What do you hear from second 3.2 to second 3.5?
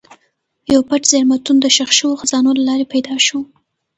شو.